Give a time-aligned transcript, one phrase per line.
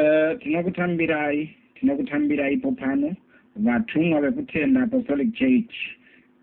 [0.00, 3.14] uh, tinokutambirai tinokutambiraipo pano
[3.56, 5.74] vatumwa vekutenda apostolic church.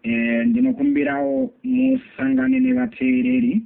[0.05, 3.61] Uh, ndinokumbirawo musangane nevateereri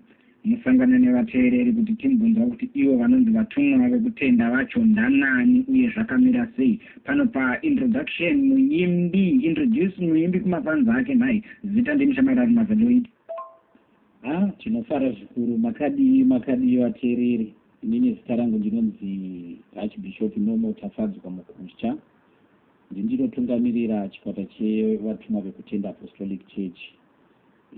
[0.46, 6.80] musangane nevateereri kuti timbunzwa kuti ivo vanonzi vatumwa vekutenda vacho ndanani uye zvakamira sei.
[7.04, 11.16] Pano paintroduction muimbi introduce muimbi kumafanzi ake.
[11.16, 13.10] Nhai zita ndimishamarari maveloidi
[14.21, 15.58] ha tinofara zvikuru.
[15.58, 17.54] Makadii makadii vateereri.
[17.84, 19.05] Inini zita rangu ndinonzi
[19.82, 21.97] archbishop nomo tafadzwa mukusha
[22.92, 26.79] ndindinotungamirira chikwata chevatumwa vekutenda apostolic church.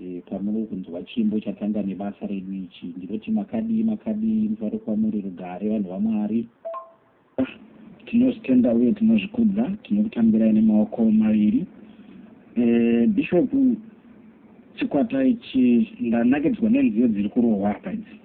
[0.02, 5.68] E, pamuri kunzwa chimbo chatanga nebasa redu ichi ndinoti makadii makadii mufaro kuva muri rugare
[5.68, 6.48] vanhu vamwari
[8.06, 11.64] tinozvitenda uye tinozvikudza tinokutambirai nemaoko maviri.
[12.56, 13.76] E, bishopu
[14.76, 18.23] chikwata ichi ndanakedzwa nenziyo dziri kurohwa apa idzi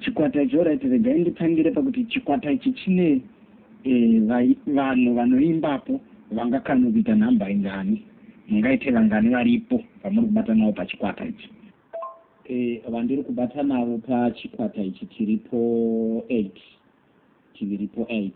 [0.00, 3.20] chikwata ichi orit regai ndipangire pakuti chikwata ichi chine
[3.84, 4.20] e,
[4.66, 6.00] vanhu vanoimbapo
[6.30, 8.02] vangakani kuita nhamba ingani.
[8.48, 11.48] Mungaite vangani varipo vamuri kubata navo pachikwata ichi.
[12.44, 15.56] E, vandiri kubata navo pachikwata ichi tiripo
[16.28, 16.50] 8
[17.54, 18.30] tiviripo 8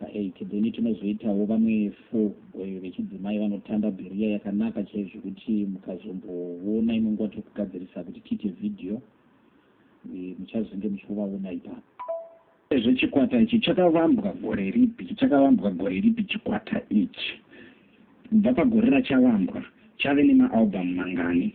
[0.00, 8.04] pa8 then tinozoitawo vamwe 4 vechidzimai vanotanda bhiriya yakanaka chaizvo kuti mukazomboona imwe nguva tokugadzirisa
[8.04, 9.02] kuti tiite vhidhiyo
[10.14, 11.98] e, muchazonge muchivaona ipapo
[12.70, 15.14] ezvo chikwata ichi chakavambwa gore ripi?
[15.14, 17.40] Chakavambwa gore ripi chikwata ichi?
[18.28, 19.64] Kubva pagore rachavambwa
[19.96, 21.54] chave nemaalbhamu mangani.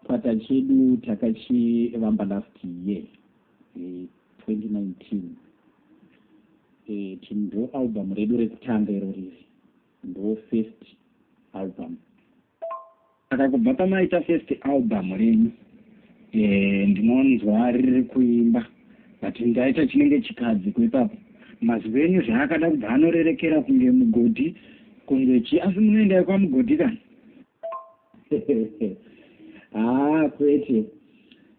[0.00, 3.02] Chikwata chedu takachivamba last year
[3.76, 4.06] e,
[4.48, 5.20] 2019
[6.88, 9.44] e, ndo album redu rekutanga iro riri
[10.04, 10.84] ndo first
[11.52, 11.96] album.
[13.30, 15.50] Saka kubva pamaita first album renyu
[16.34, 18.66] ndinonzwa riri kuimba
[19.22, 21.16] but ndaita chinenge chikadzi kwepapo
[21.60, 24.54] mazivo enyu zvaakada kubva anorerekera kunge mugodhi
[25.06, 25.60] kunge chi?
[25.60, 26.98] Asi munoenda kwamugodhi kani
[29.72, 30.84] haa kwete.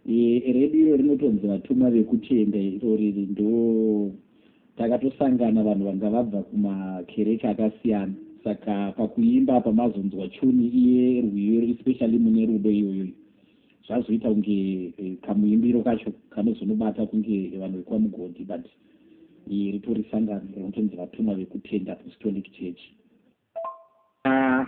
[0.09, 4.11] E, redu iro rinotonzi vatumwa vekutenda iro riri ndo
[4.77, 8.13] takatosangana vanhu vanga vabva kumakereke akasiyana.
[8.43, 13.07] Saka pakuimba pamazonzwa chuni iye rwiyo especially mune rudo iyoyo
[13.87, 18.65] zvazoita kunge e, kamuimbiro kacho kanozonobata kunge vanhu vekwamugodhi but
[19.47, 22.81] ritori sangano rinotonzi vatumwa vekutenda apostolic church.
[24.25, 24.65] Uh,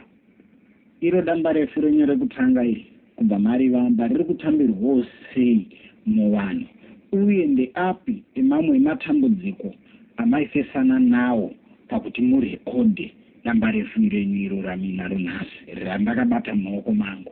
[1.02, 2.86] iro damba refu renyu rekutanga iri.
[3.16, 5.68] Kubva mari vamba riri kutambirwawo sei
[6.06, 6.68] muvanhu
[7.12, 9.74] uye ndeapi emamwe ematambudziko
[10.18, 11.54] amaifesana nawo
[11.88, 13.14] pakuti murekodhe
[13.44, 17.32] damba refu renyu iro raminaro nhasi randakabata mumaoko mangu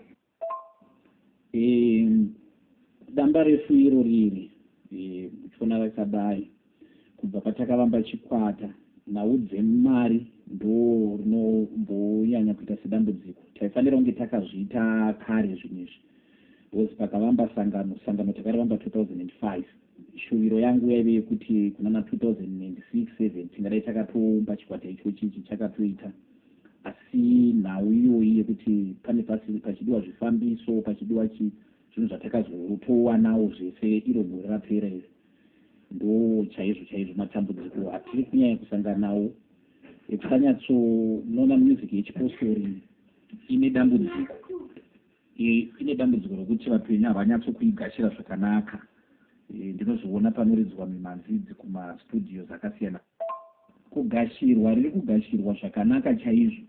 [3.15, 4.51] damba refu iro riri
[5.41, 6.49] muchiona rakadai.
[7.17, 8.69] Kubva patakavamba chikwata
[9.07, 13.41] nhau dzemari ndo rinombonyanya kuita sedambudziko.
[13.53, 15.99] Taifanira kunge takazviita kare zvimwe izvi.
[16.71, 19.63] Because pakavamba sangano sangano takarivamba 2005
[20.15, 26.11] shuviro yangu yaive yekuti kunana 2006 7 tingadai takatoumba chikwata icho chichi chakatoita
[26.85, 31.51] asi nhau iyoyi yekuti pane pachidiwa zvifambiso pachidiwa chi
[31.91, 35.09] zvinhu zvatakazotowanawo zvese iro gore rapera iri.
[35.91, 39.33] Ndo chaizvo chaizvo matambudziko atiri kunyanya kusangana nawo
[40.09, 42.81] ekusanyatsonoona music yechipostori
[43.47, 44.35] ine dambudziko.
[45.79, 48.77] Ine dambudziko rokuti vapenyu havanyatsokuigashira zvakanaka.
[49.49, 52.99] Ndinozviona panoridzwa mimanzidzi kumastudios akasiyana.
[53.89, 56.63] Kugashirwa riri kugashirwa zvakanaka chaizvo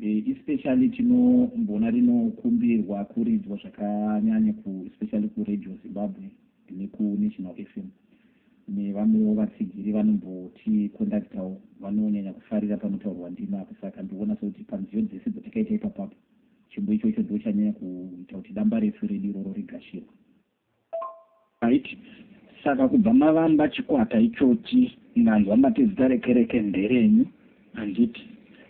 [0.00, 4.54] especially tinombona rinokumbirwa kuridzwa zvakanyanya
[4.86, 6.30] especially kuradio zimbabwe
[6.70, 7.88] nekunational fm
[8.68, 16.16] nevamwewo vatsigiri vanombotikondaktawo vanonyanya kufarira panotaurwa ndima apo saka ndioona sekuti panziyo dzese dzatakaita ipapapo
[16.70, 20.12] chimbo ichocho ndo chanyanya kuita kuti damba refu redu iroro rigashirwa
[21.60, 21.98] right.
[22.64, 27.26] Saka kubva mavamba chikwata ichochi ndanzwa mati zita rekereke nderenyu
[27.72, 28.28] handiti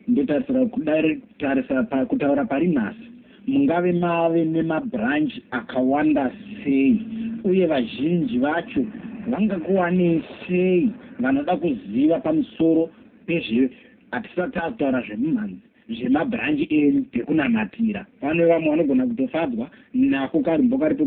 [0.08, 3.06] ndotarisira kudaritarisira kutaura pari nhasi.
[3.46, 6.32] Mungave mave nemabranch akawanda
[6.64, 7.00] sei
[7.44, 8.84] uye vazhinji vacho
[9.30, 12.90] vangakuwanei sei vanoda kuziva pamusoro
[13.26, 13.70] pezve
[14.10, 21.06] hatisati ataura zvemumhanzi zvemabranchi enyu pekunamatira pane vamwe vanogona kutofadzwa nako karimbo karipo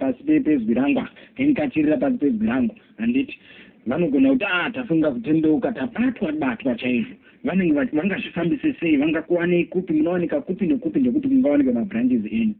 [0.00, 1.02] pasi pezwi rangu
[1.36, 3.38] tenikachirira pasi pezwi rangu handiti
[3.86, 7.14] vanogona kuti a tafunga kutendeuka tabatwa batwa chaizvo
[7.44, 12.54] vanenge vangazvifambise sei vangakuwanei kupi munowanika kupi nekupi nekuti mungawanika mabranches enyu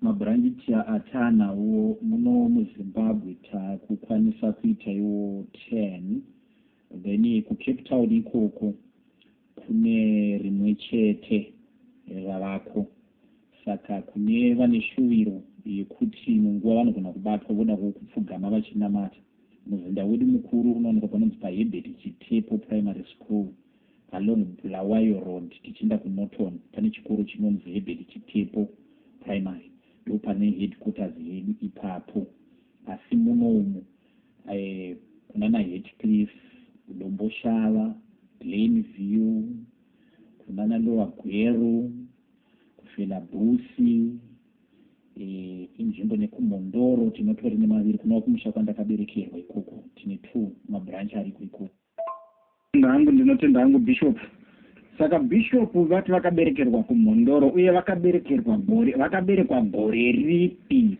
[0.00, 6.00] mabhurandichi ataanawo muno muzimbabwe takukwanisa kuitaiwo 10
[7.02, 8.74] then kucape town ikoko
[9.54, 11.54] kune rimwe chete
[12.26, 12.86] ravako.
[13.64, 19.16] Saka kune vane shuviro yekuti munguva vanogona kubatwa voda kupfugama vachinamata.
[19.66, 23.46] Muzinda wedu mukuru unowanikwa panonzi pahebert chitepo primary school
[24.14, 28.68] along blawayo road tichienda kunorton pane chikoro chinonzi hebert chitepo
[29.20, 29.70] primary.
[30.06, 32.26] Ndo pane headquarters yedu ipapo.
[32.86, 33.84] Asi munoumu
[34.52, 34.96] eh,
[35.28, 36.30] kunana hetcliff
[36.86, 37.94] kudomboshava
[38.40, 39.42] glenview
[40.38, 41.92] kunana lowa gweru
[42.76, 44.12] kufela busi
[45.16, 49.84] eh, inzvimbo nekumondoro tinotori nemaviri kunova kumusha kwandakaberekerwa ikoko.
[49.94, 51.70] Tine two mabhuranchi ariko ikoko
[52.94, 54.18] hangu ndinotenda hangu bishop.
[54.98, 60.98] Saka bishop vati vakaberekerwa kumhondoro uye vakaberekerwa gore vakaberekwa gore ripi?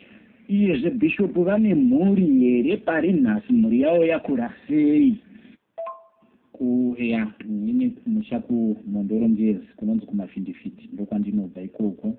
[0.48, 2.76] Iyezve bishop vane mhuri here?
[2.76, 5.16] Pari nhasi mhuri yavo yakura sei?
[6.52, 7.28] Kuya
[7.68, 12.14] ine kumusha kumhondoro ngezi kunonzi kumafindifiti ndokwandinobva ikoko.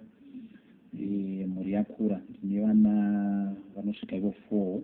[1.00, 2.22] E, mhuri yakura.
[2.44, 4.80] Ndine vana vanosvika ivo four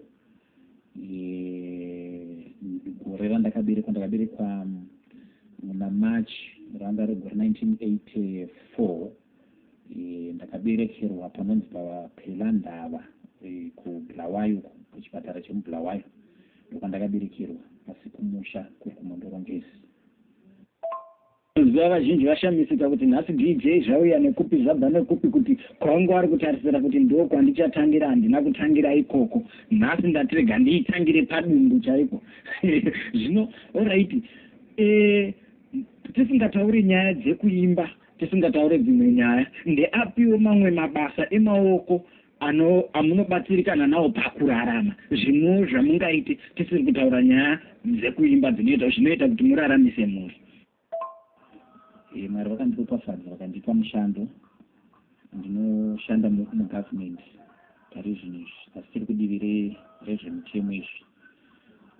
[3.04, 4.68] gore randakaberekwa ndakaberekwa
[5.64, 6.32] muna march
[6.80, 9.08] ranga regore 1984
[9.96, 13.04] e, ndakaberekerwa panonzi papelandava
[13.46, 14.62] e, kubulawayo
[14.92, 16.04] kuchipatara chemubulawayo
[16.70, 17.62] ndokwandakaberekerwa
[17.92, 19.66] asi kumusha kuri kumondorongezi
[21.60, 27.00] zuva vazhinji vashamisika kuti nhasi dj zvauya nekupi zvabva nekupi kuti kwangu ari kutarisira kuti
[27.00, 29.44] ndo kwandichatangira handina kutangira ikoko.
[29.72, 32.22] Nhasi ndatirega ndiitangire padumbu chaiko?
[33.14, 34.12] Zvino oright
[34.78, 35.34] e,
[36.14, 37.90] tisingatauri nyaya dzekuimba
[38.20, 39.46] tisingataure dzimwe nyaya.
[39.66, 42.06] Ndeapiwo mamwe mabasa emaoko
[42.40, 44.96] ano amunobatsirikana nawo pakurarama.
[45.12, 50.36] Zvimwewo zvamungaiti tisiri kutaura nyaya dzekuimba dzinoita zvinoita kuti muraramise mhuri
[52.30, 54.28] mwari vakandiropafadza vakandipa mushando.
[55.34, 57.24] Ndinoshanda mugavhumendi
[57.92, 58.64] pari zvino izvi.
[58.76, 61.02] Asi tiri kudivi rezvemutemo izvi.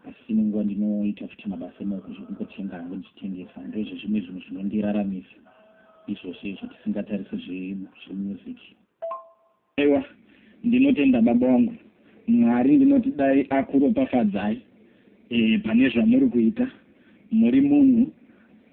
[0.08, 3.62] Asi nenguva ndinoita futi mabasa emaoko zvekungotenga hangu ndichitengesa.
[3.68, 5.38] Ndozvo zvimwe zvinhu zvinondiraramisa.
[6.08, 7.36] Izvozvo izvo tisingatarisi
[8.02, 8.76] zvemusiki
[9.78, 10.04] aiwa
[10.64, 11.74] ndinotenda baba vangu
[12.28, 14.62] mwari ndinoti dai akuropafadzai
[15.30, 16.68] e, pane zvamuri kuita.
[17.32, 18.12] Muri munhu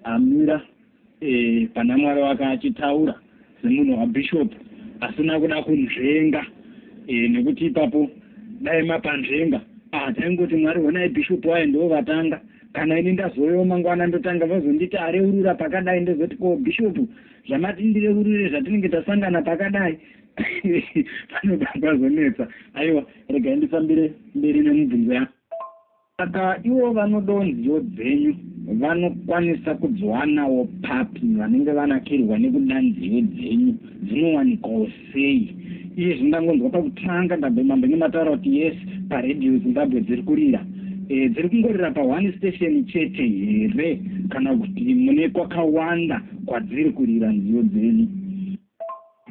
[0.03, 0.78] amira e,
[1.73, 3.15] pana mwari wake achitaura
[3.61, 4.55] semunhu wabhishopu
[5.01, 6.45] asina kuda kunzvenga.
[7.07, 8.09] E, nekuti ipapo
[8.61, 9.61] dai mapanzvenga.
[9.91, 12.41] Ah, taingoti mwari honai bhishopu wayo ndo vatanga.
[12.73, 17.07] Kana ini ndazovewo mangwana ndotanga vazonditi areurura pakadai ndozoti ko bhishopu
[17.47, 19.97] zvamati ndireurure zvatinenge tasangana pakadai?
[21.31, 25.38] Panoda kwazonetsa aiwa regai ndifambire mberi nemubvunzo yangu
[26.19, 28.35] saka ivo vanodawo nziyo dzenyu
[28.81, 33.73] vanokwanisa kudzwanawo papi vanenge vanakirwa nekuda nziyo dzenyu
[34.03, 35.55] dzinowanikwawo sei.
[35.97, 38.75] Iye zvindangonzwa pakutanga ndabve mambe nemataura kuti yes
[39.09, 40.61] paredhiyo zimbabwe dziri kurira.
[41.09, 43.99] E, dziri kungorira paone station chete here
[44.29, 48.07] kana kuti mune kwakawanda kwadziri kurira nziyo dzenyu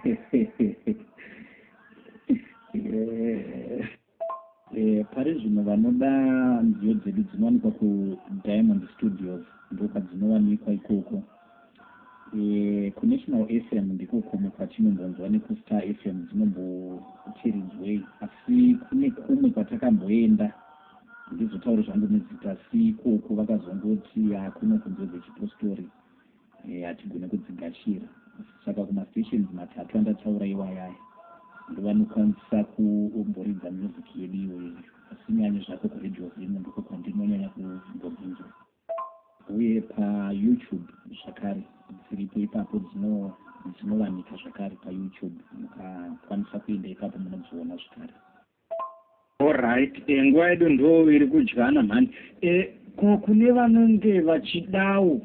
[5.12, 6.10] pari zvino vanoda
[6.68, 11.22] nziyo dzedu dzinowanikwa kudiamond studios ndokwadzinowanikwa ikoko.
[12.38, 20.52] E, kunational fm ndiko kumwe kwatinombonzwa nekustar fm dzinombotiridzwei asi kune kumwe kwatakamboenda.
[21.32, 25.86] Ndizotaura zvangu nezita si ikoko vakazongoti hakuno kunze dzechipostori
[26.86, 28.08] hatigone e, kudzigashira.
[28.64, 31.08] Saka kumastations matatu andataura iwayaya
[31.70, 34.57] ndovanokwanisa kuomboridza music yedu iyoyo
[35.48, 38.46] nyanya zvako kuredio zino ndiko kwandinonyanya kumbobinzwa
[39.56, 41.62] uye payoutube zvakare
[42.04, 42.76] dziripo ipapo
[43.74, 48.14] dzinovanika zvakare payoutube mukakwanisa kuenda ipapo munodziona zvakare.
[49.40, 52.08] Allright e, nguva yedu ndo iri kudyana mhani.
[52.42, 52.52] E,
[52.96, 55.20] kune vanenge vachidawo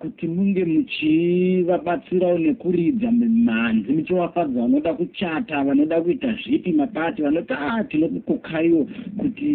[0.00, 8.82] kuti munge muchivabatsirawo nekuridza mimhanzi muchivafadza vanoda kuchata vanoda kuita zvipi mapati vanoti a tinokukokaiwo
[9.20, 9.48] kuti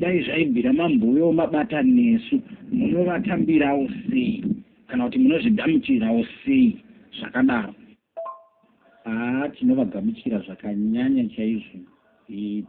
[0.00, 2.40] dai zvaibvira mambuyo mabata nesu.
[2.72, 4.44] Munovatambirawo sei?
[4.86, 6.78] Kana kuti munozvigamuchirawo sei
[7.18, 7.74] zvakadaro?
[9.04, 11.78] Haa tinovagamuchira zvakanyanya chaizvo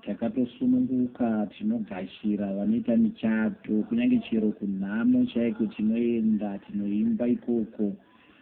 [0.06, 7.94] takatosununguka tinogashira vanoita michato kunyange chero kunhamo chaiko tinoenda tinoimba ikoko.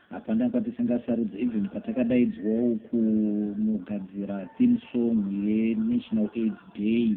[0.09, 7.15] Hapana kwatisingasarudza even patakadaidzwawo kunogadzira theme song yenational aids day.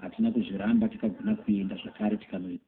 [0.00, 2.64] Hatina kuzviramba tikagona kuenda zvakare tikanoita.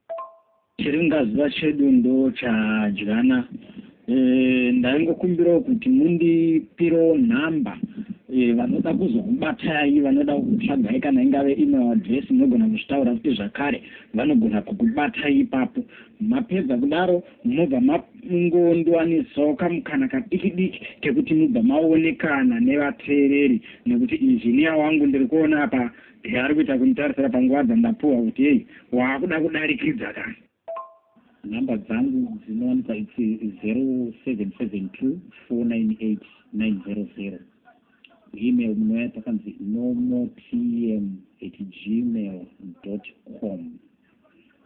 [0.79, 3.49] Chiringazuva chedu ndo chadyana
[4.07, 7.79] e, ndaingokumbirawo kuti mundipirewo nhamba.
[7.99, 8.02] e,
[8.33, 13.83] vanoda kuzokubatai vanoda kukutsvagai kana ingave email address inogona kuzvitaura kuti zvakare
[14.15, 15.85] vanogona kukubatai ipapo.
[16.21, 23.61] Mapedza kudaro mobva mangondowanisawo kamukana kadiki diki kekuti mubva maonekana nevateereri.
[23.87, 25.91] Nekuti injiniya wangu ndiri kuona apa
[26.25, 30.35] ari kuita kunditarisira panguva dzandapuwa kuti hei waakuda kudarikidza kana
[31.45, 36.23] nhamba dzangu dzinowanikwa iti zero seven seven two four nine eight
[36.53, 37.39] nine zero zero
[38.37, 42.47] email munouya takanzi nomotm at gmail
[42.85, 43.07] dot
[43.41, 43.79] com.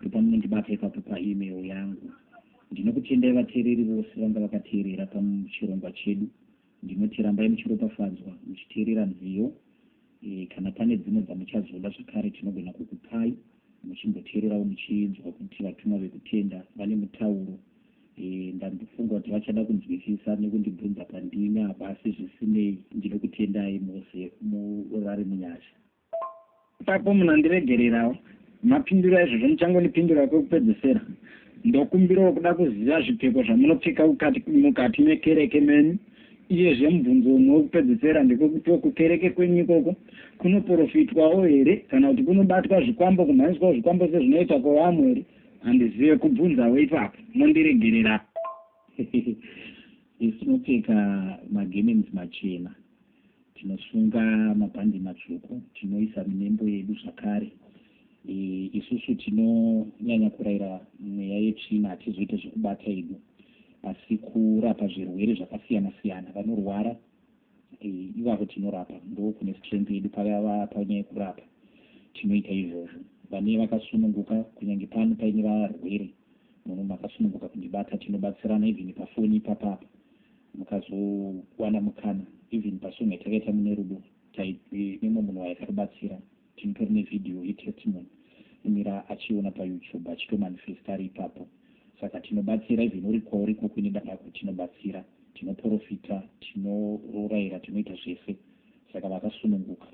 [0.01, 2.11] Ndopamunondibata ipapo paemail yangu.
[2.71, 6.29] Ndinokutendai vateereri vose vanga vakateerera pamuchirongwa chedu.
[6.83, 9.53] Ndinoti rambai muchiropafadzwa muchiteerera nziyo.
[10.23, 13.35] E, kana pane dzimwe dzamuchazoda zvakare tinogona kukupai
[13.85, 17.59] muchimboteererawo muchinzwa kuti vatumwa vekutenda vane mutauro
[18.19, 25.75] ndandifunga kuti vachada kunzwisisa nekundibvunza pandimi apa asi zvisinei ndinokutendai mose murari munyasha.
[26.81, 28.17] Ipapo munhu andiregererawo
[28.63, 31.01] mapindura izvozvo muchangondipindura kwekupedzisira
[31.65, 34.03] ndokumbirawo kuda kuziva zvipfeko zvamunopfeka
[34.65, 35.97] mukati mekereke menyu.
[36.49, 39.95] Iyezve mubvunzo umwe wekupedzisira ndekwekuti kukereke kwenyu ikoko.
[40.39, 41.77] Kunoprofitwawo here?
[41.77, 45.25] Kana kuti kunobatwa zvikwambo kumhanyiswawo zvikwambo sezvinoita kwevamwe here
[45.67, 48.15] handizive kubvunzawo ipapo mondiregerera
[50.25, 50.97] isi tinopfeka
[51.51, 52.73] magemenzi machena.
[53.55, 54.23] Tinosunga
[54.55, 57.51] mabhandi matsvuku tinoisa minembo yedu zvakare.
[58.29, 58.35] E,
[58.79, 63.17] isusu tinonyanya kurayira mweya yetsvina hatizoite zvekubata idu.
[63.83, 66.97] Asi kurapa zvirwere zvakasiyana siyana vanorwara
[67.81, 68.95] e, ivavo tinorapa.
[69.13, 71.43] Ndo kune strength yedu payava panyaya yekurapa.
[72.15, 76.09] Tinoita izvozvo vane vakasununguka kunyange pano paine varwere.
[76.67, 79.87] Munhu makasununguka kundibata tinobatsirana even pafoni ipapapa
[80.55, 84.03] mukazowana mukana even pasong yatakaita mune rudo
[84.73, 86.19] nemwe munhu waikatibatsira
[86.57, 88.07] tinotori nevhidhiyo yetestimony
[88.65, 91.47] imira achiona payoutube achitomanifesta ari ipapo.
[92.01, 95.05] Saka tinobatsira even uri kwauri kokuine dangako tinobatsira
[95.35, 98.37] tinoprofita tinorayira tinoita zvese.
[98.93, 99.89] Saka vakasununguka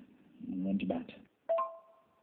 [0.49, 1.22] munondibata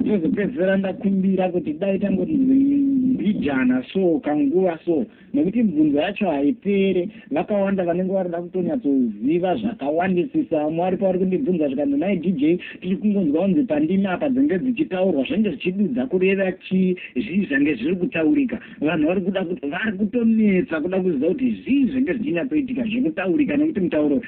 [0.10, 5.06] ndozopedzisira ndakumbira kuti dai tangoti mbijana so kanguva so.
[5.34, 7.10] Nekuti mibvunzo yacho haipere.
[7.32, 10.64] Vakawanda vanenge varida kutonyatsoziva zvakawandisisa.
[10.64, 12.42] Vamwe vari pavari kundibvunza zvikanzi nai dj
[12.82, 18.60] tiri kungonzwa kunzi pandimi apa dzinge dzichitaurwa zvange zvichidudza kureva chi zvii zvange zviri kutaurika.
[18.82, 24.22] Vanhu vari kuda kuti vari kutonetsa kuda kuziva kuti zvii zvenge zvichinyatsoitika zvekutaurika nekuti mutauro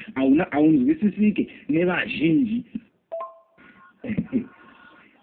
[0.50, 2.62] haunzwisisike nevazhinji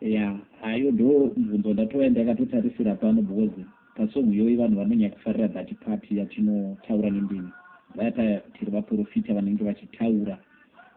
[0.02, 3.66] ya hayo ndo mubvunzo ndatova ndakatotarisira pano because
[3.96, 7.50] pasongo iyoyi vanhu vanonyakufarira that part yatinotaura nendimi.
[7.96, 10.38] Vayata tiri vaprofita vanenge vachitaura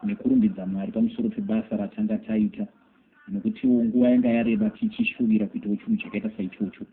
[0.03, 2.67] nekurumbidza mwari pamusoro pebasa ratanga taita
[3.27, 6.85] nekutiwo nguva yanga yareba tichishuvira kuitawo chinhu chakaita saichocho.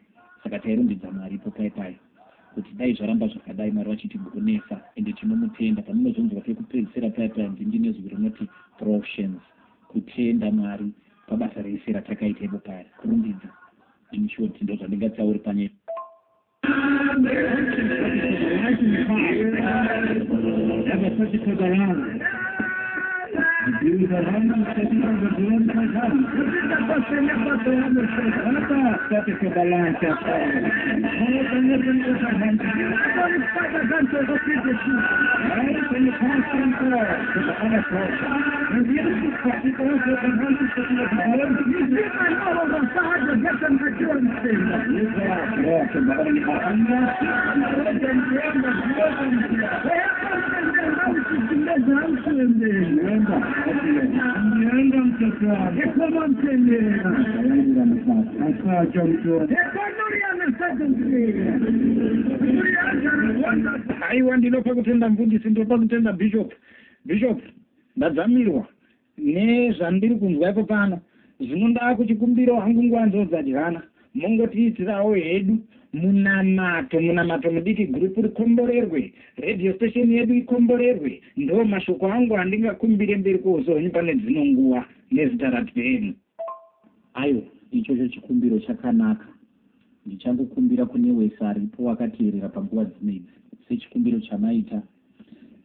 [0.43, 1.97] Saka tairumbidza mwari ipo pai pai
[2.55, 5.83] kuti dai zvaramba zvakadai mwari vachitigonesa ende tinomutenda.
[5.83, 8.49] Pamunozonzwa pekupedzisira pai pai ndindi nezwi rinoti
[8.79, 9.43] professions
[9.89, 10.93] kutenda mwari
[11.31, 13.49] pabasa rese ratakaita ipo pari kurumbidza
[14.13, 15.71] inshoti ndo zvandingatsauri pane
[64.11, 66.53] aiwa ndinopa kutenda mbundisi ndopa them bishop
[67.05, 67.41] bishop
[68.01, 68.65] ndadzamirwa
[69.19, 70.97] nezvandiri kunzwaipo pano.
[71.41, 73.81] Zvino ndaakuchikumbiro hangu nguva ndodzadyana
[74.15, 75.55] mongotiitirawo hedu
[75.93, 81.21] munamato munamato mudiki gurupu rikomborerwe radio station yedu ikomborerwe.
[81.37, 84.81] Ndo mashoko angu andingakumbire mberi kwozonyu pane dzino nguva
[85.11, 86.15] nezita ratipenu
[87.15, 89.27] aiwa ichocho chikumbiro chakanaka.
[90.07, 93.35] Ndichangokumbira kune wese aripo wakateerera panguva dzinedzi
[93.69, 94.83] sechikumbiro chamaita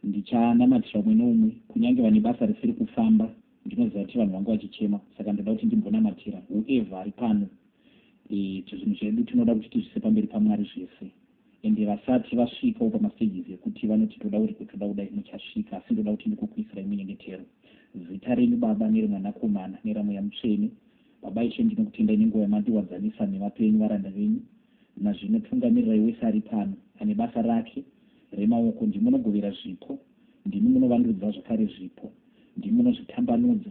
[0.06, 3.26] ndichanamatira umwe neumwe kunyange vane basa risiri kufamba
[3.66, 4.98] ndinoziva kuti vanhu vangu vachichema.
[5.16, 7.46] Saka ndoda kuti ndimbonamatira whoever ari pano.
[8.30, 11.06] E, zvinhu zvedu tinoda kuti tizvise pamberi pamwari zvese.
[11.62, 16.86] Ende vasati vasvikawo pamastages ekuti vanoti toda uri kutoda kudai muchasvika asi ndoda kuti ndikukuisirai
[16.86, 17.44] munyengetero.
[18.08, 20.70] Zita renyu baba neremwanakomana neramweya mutsvene.
[21.22, 24.40] Baba ishe ndinokutendai nenguva yamandiwadzanisa nevapenyu varanda venyu.
[24.96, 27.84] Nazvinotungamirirai wese ari pano ane basa rake
[28.36, 29.98] remaoko ndimunogovera zvipo
[30.46, 32.06] ndimi munovandudza zvakare zvipo
[32.56, 33.70] ndimi munozvitambanudza.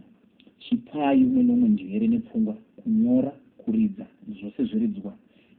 [0.58, 4.06] Chipai umwe neumwe njere nepfungwa kunyora kuridza
[4.36, 5.12] zvose zviridzwa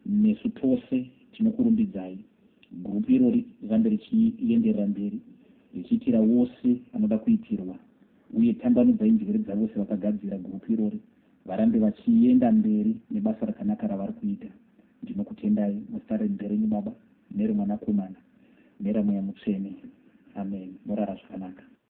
[0.05, 0.95] nesu tose
[1.33, 2.17] tinokurumbidzai.
[2.83, 5.19] Gurupu irori rirambe richienderera mberi
[5.75, 7.75] richiitira wose anoda kuitirwa
[8.37, 10.99] uye tambanudzai njere dzavose vakagadzira gurupu irori
[11.45, 14.47] varambe vachienda mberi nebasa rakanaka ravari kuita.
[15.03, 16.91] Ndinokutendai muzita renyu baba
[17.35, 18.19] neremwanakomana
[18.79, 19.71] neramweya mutsvene
[20.35, 21.63] amen morara zvakanaka